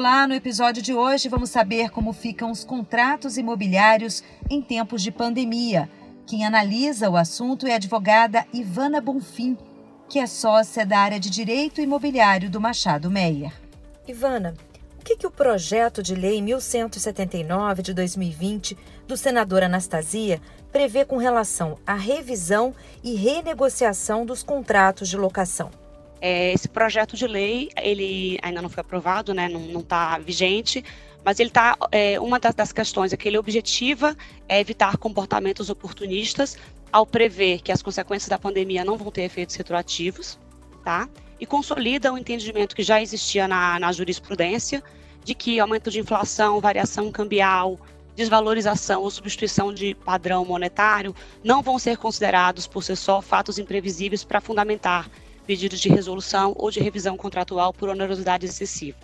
[0.00, 5.12] Olá, no episódio de hoje vamos saber como ficam os contratos imobiliários em tempos de
[5.12, 5.90] pandemia.
[6.26, 9.58] Quem analisa o assunto é a advogada Ivana Bonfim,
[10.08, 13.52] que é sócia da área de Direito Imobiliário do Machado Meyer.
[14.08, 14.54] Ivana,
[14.98, 20.40] o que, que o projeto de lei 1179 de 2020 do senador Anastasia
[20.72, 22.74] prevê com relação à revisão
[23.04, 25.70] e renegociação dos contratos de locação?
[26.20, 30.84] É, esse projeto de lei, ele ainda não foi aprovado, né, não está vigente,
[31.24, 34.16] mas ele está, é, uma das, das, questões é que ele objetiva
[34.48, 36.56] é evitar comportamentos oportunistas
[36.92, 40.38] ao prever que as consequências da pandemia não vão ter efeitos retroativos,
[40.84, 41.08] tá?
[41.38, 44.82] E consolida o entendimento que já existia na, na jurisprudência
[45.24, 47.78] de que aumento de inflação, variação cambial,
[48.16, 54.24] desvalorização ou substituição de padrão monetário não vão ser considerados por si só fatos imprevisíveis
[54.24, 55.08] para fundamentar
[55.50, 58.98] pedidos de resolução ou de revisão contratual por onerosidade excessiva.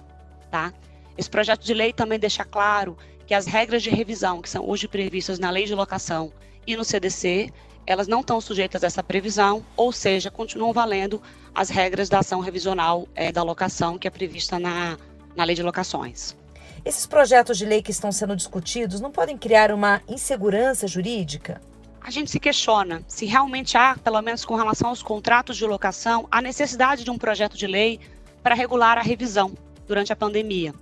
[0.48, 0.72] Tá?
[1.18, 4.86] Esse projeto de lei também deixa claro que as regras de revisão que são hoje
[4.86, 6.32] previstas na lei de locação
[6.64, 7.52] e no CDC,
[7.84, 11.20] elas não estão sujeitas a essa previsão, ou seja, continuam valendo
[11.52, 14.96] as regras da ação revisional é, da locação que é prevista na,
[15.34, 16.36] na lei de locações.
[16.84, 21.60] Esses projetos de lei que estão sendo discutidos não podem criar uma insegurança jurídica?
[22.06, 26.28] A gente se questiona se realmente há, pelo menos com relação aos contratos de locação,
[26.30, 27.98] a necessidade de um projeto de lei
[28.44, 29.52] para regular a revisão
[29.88, 30.72] durante a pandemia.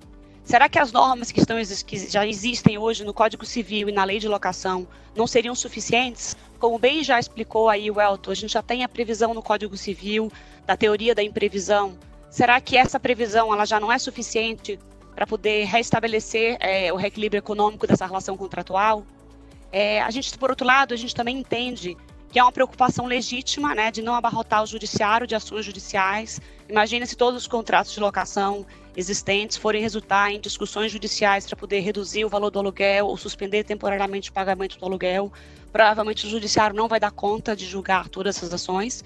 [0.44, 4.04] Será que as normas que, estão, que já existem hoje no Código Civil e na
[4.04, 6.36] Lei de Locação não seriam suficientes?
[6.58, 9.78] Como bem já explicou aí o Elton, a gente já tem a previsão no Código
[9.78, 10.30] Civil
[10.66, 11.96] da teoria da imprevisão.
[12.28, 14.78] Será que essa previsão ela já não é suficiente
[15.14, 19.06] para poder restabelecer é, o reequilíbrio econômico dessa relação contratual?
[19.76, 21.96] É, a gente, por outro lado, a gente também entende
[22.30, 26.40] que é uma preocupação legítima, né, de não abarrotar o judiciário de ações judiciais.
[26.68, 28.64] Imagine se todos os contratos de locação
[28.96, 33.64] existentes forem resultar em discussões judiciais para poder reduzir o valor do aluguel ou suspender
[33.64, 35.32] temporariamente o pagamento do aluguel.
[35.72, 39.02] Provavelmente o judiciário não vai dar conta de julgar todas essas ações.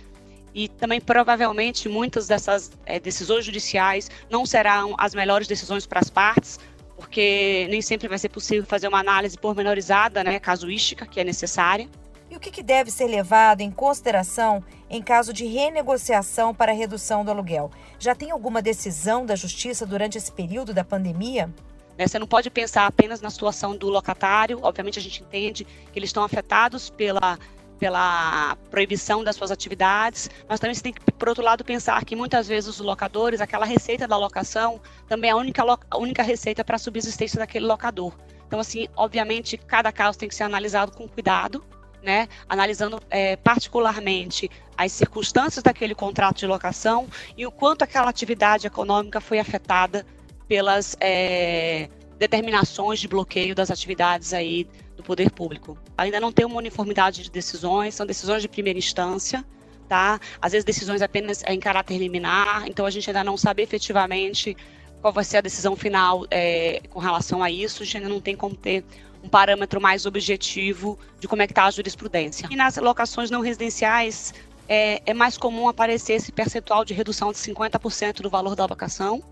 [0.55, 6.11] E também, provavelmente, muitas dessas é, decisões judiciais não serão as melhores decisões para as
[6.11, 6.59] partes,
[6.99, 11.89] porque nem sempre vai ser possível fazer uma análise pormenorizada, né, casuística, que é necessária.
[12.29, 17.25] E o que, que deve ser levado em consideração em caso de renegociação para redução
[17.25, 17.71] do aluguel?
[18.01, 21.49] Já tem alguma decisão da Justiça durante esse período da pandemia?
[21.97, 24.59] Né, você não pode pensar apenas na situação do locatário.
[24.61, 27.39] Obviamente, a gente entende que eles estão afetados pela
[27.79, 32.17] pela proibição das suas atividades, mas também você tem que, por outro lado, pensar que
[32.17, 36.65] muitas vezes os locadores, aquela receita da locação, também é a única, a única receita
[36.65, 38.13] para a subsistência daquele locador.
[38.47, 41.63] Então, assim, obviamente, cada caso tem que ser analisado com cuidado,
[42.03, 42.29] né?
[42.49, 49.21] Analisando é, particularmente as circunstâncias daquele contrato de locação e o quanto aquela atividade econômica
[49.21, 50.07] foi afetada
[50.47, 51.89] pelas é,
[52.19, 54.67] determinações de bloqueio das atividades aí
[54.99, 55.79] do poder público.
[55.97, 59.45] Ainda não tem uma uniformidade de decisões, são decisões de primeira instância,
[59.89, 60.21] tá?
[60.43, 64.57] Às vezes decisões apenas em caráter liminar, então a gente ainda não sabe efetivamente
[65.01, 68.21] qual vai ser a decisão final é, com relação a isso, a gente ainda não
[68.21, 68.85] tem como ter
[69.23, 72.49] um parâmetro mais objetivo de como é que está a jurisprudência.
[72.51, 74.35] E nas locações não residenciais,
[74.69, 79.23] é, é, mais comum aparecer esse percentual de redução de 50% do valor da locação,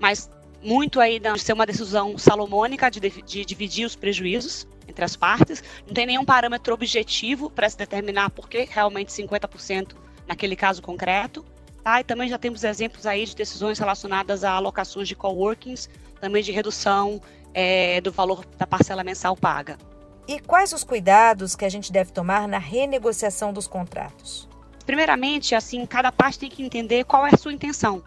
[0.00, 0.28] mas
[0.60, 5.62] muito aí de ser uma decisão salomônica de, de dividir os prejuízos entre as partes.
[5.86, 11.44] Não tem nenhum parâmetro objetivo para se determinar por que realmente 50% naquele caso concreto.
[11.82, 12.00] Tá?
[12.00, 15.88] E também já temos exemplos aí de decisões relacionadas a alocações de coworkings,
[16.20, 17.20] também de redução
[17.52, 19.76] é, do valor da parcela mensal paga.
[20.28, 24.48] E quais os cuidados que a gente deve tomar na renegociação dos contratos?
[24.86, 28.04] Primeiramente, assim, cada parte tem que entender qual é a sua intenção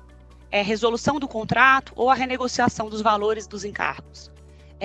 [0.55, 4.31] é, resolução do contrato ou a renegociação dos valores dos encargos.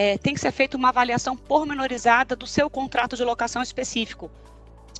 [0.02, 4.30] É, tem que ser feita uma avaliação pormenorizada do seu contrato de locação específico.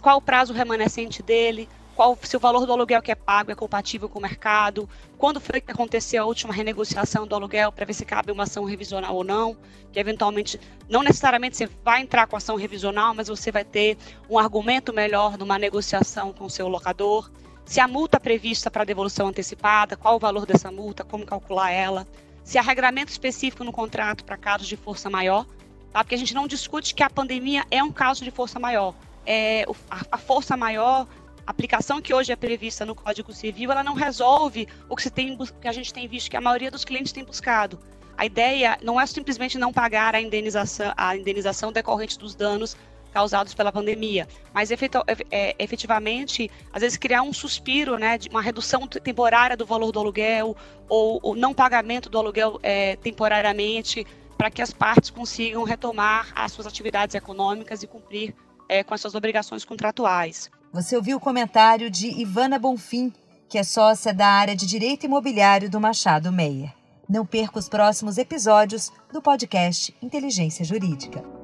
[0.03, 3.55] Qual o prazo remanescente dele, qual se o valor do aluguel que é pago é
[3.55, 4.87] compatível com o mercado,
[5.17, 8.65] quando foi que aconteceu a última renegociação do aluguel para ver se cabe uma ação
[8.65, 9.57] revisional ou não,
[9.91, 13.97] que eventualmente não necessariamente você vai entrar com ação revisional, mas você vai ter
[14.29, 17.31] um argumento melhor numa negociação com o seu locador
[17.65, 22.07] se a multa prevista para devolução antecipada, qual o valor dessa multa, como calcular ela,
[22.45, 25.47] se há regramento específico no contrato para casos de força maior,
[25.93, 26.03] tá?
[26.03, 28.95] porque a gente não discute que a pandemia é um caso de força maior.
[29.27, 31.07] É, a, força maior,
[31.47, 35.11] a aplicação que hoje é prevista no Código Civil, ela não resolve o que, se
[35.11, 37.79] tem, que a gente tem visto que a maioria dos clientes tem buscado.
[38.17, 42.77] A ideia não é simplesmente não pagar a indenização, a indenização decorrente dos danos
[43.13, 48.87] causados pela pandemia, mas é, efetivamente, às vezes criar um suspiro, né, de uma redução
[48.87, 50.57] temporária do valor do aluguel
[50.89, 56.53] ou o não pagamento do aluguel é, temporariamente, para que as partes consigam retomar as
[56.53, 58.35] suas atividades econômicas e cumprir
[58.69, 60.51] é, com as suas obrigações contratuais.
[60.73, 63.13] Você ouviu o comentário de Ivana Bonfim,
[63.49, 66.73] que é sócia da área de Direito Imobiliário do Machado Meyer.
[67.09, 71.40] Não perca os próximos episódios do podcast Inteligência Jurídica.